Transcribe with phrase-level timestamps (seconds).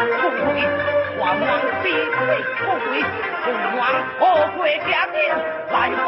[0.00, 0.36] 后悔
[1.18, 2.16] 皇皇必死
[2.64, 2.90] 后悔
[3.44, 3.80] 皇皇
[4.18, 4.22] 后
[4.56, 5.16] 悔将宾
[5.70, 5.98] 来吧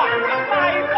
[0.51, 0.61] 来
[0.95, 0.97] 吧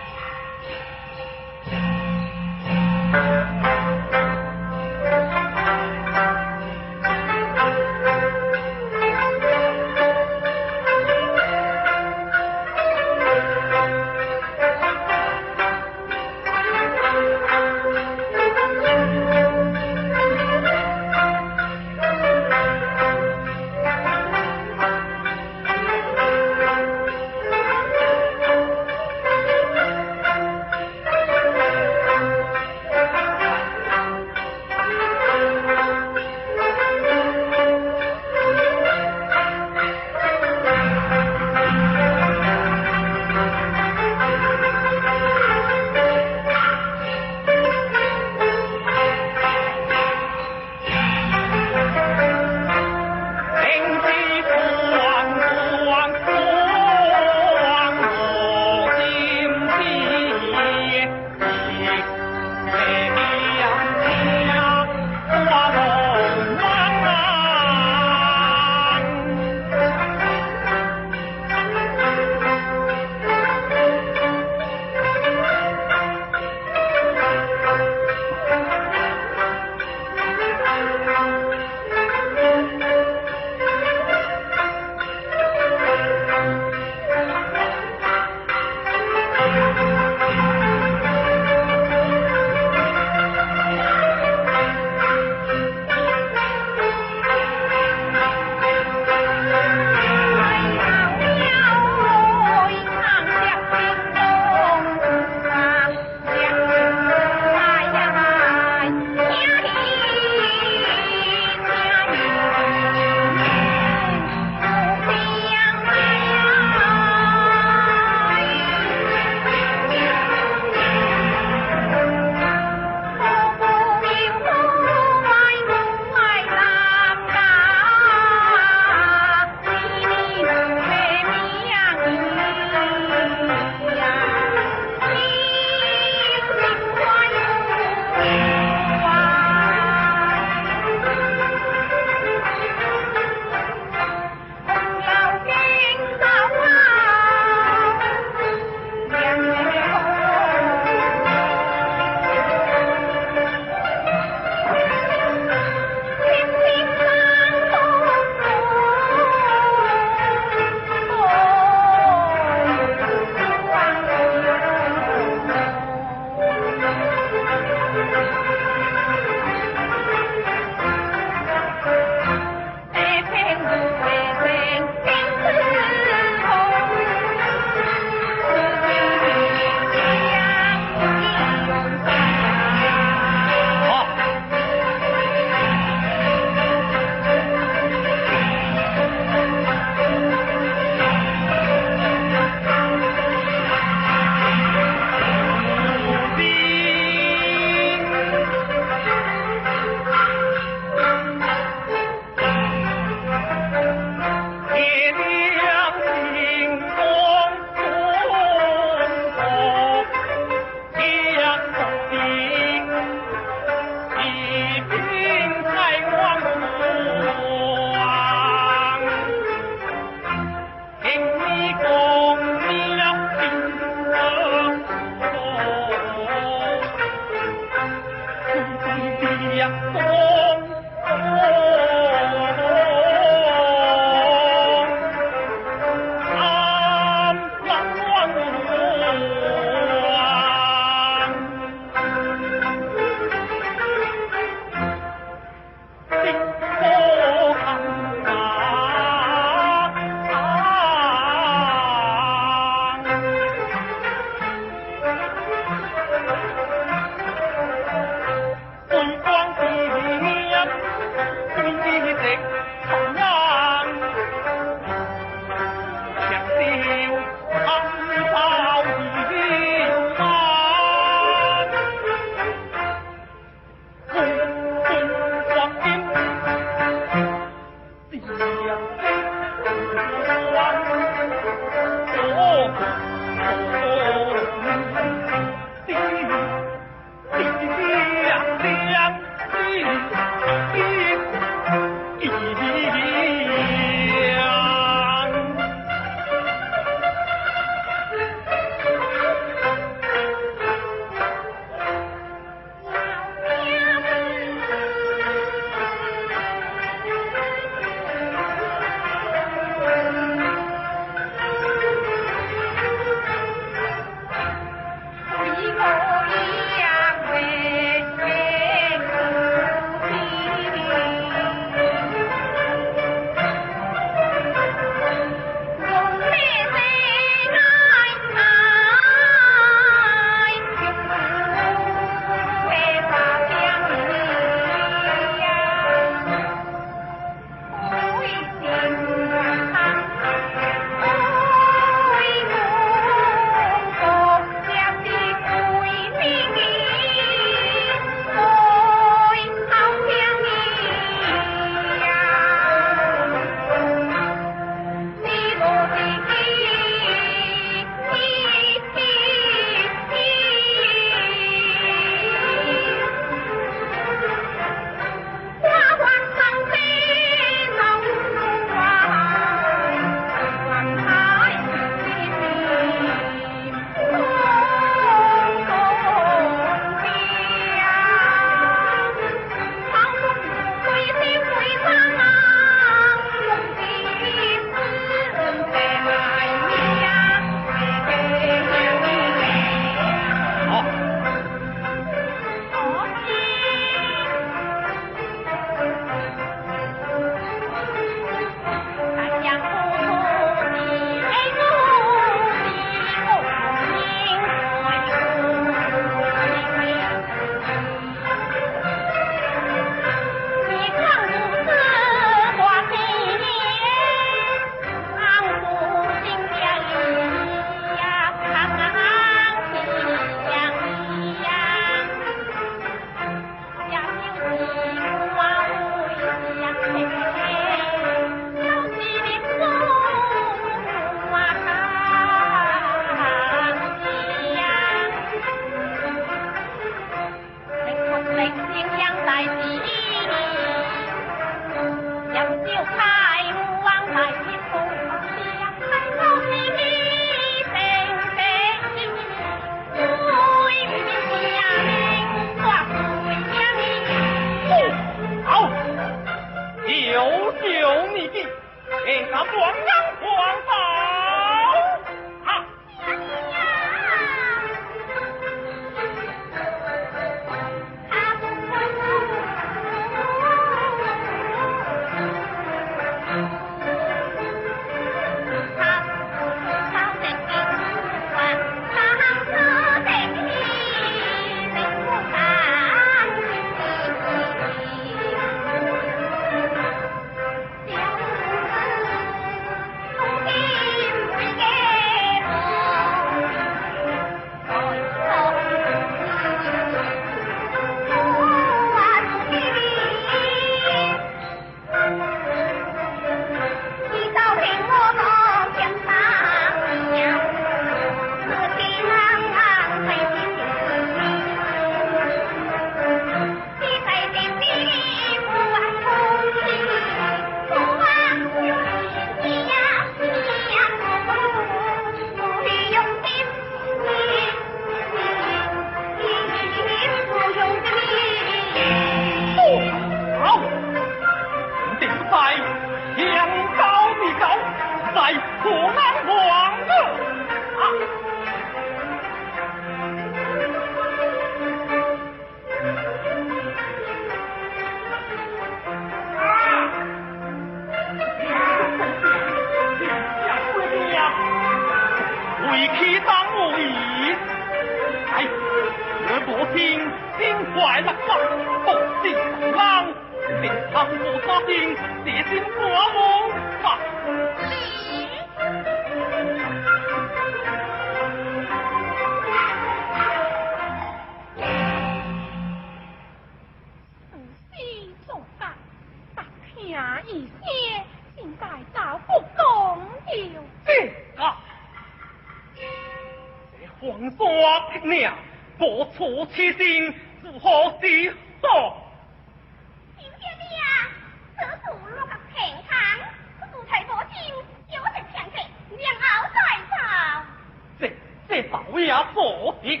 [599.34, 600.00] 不平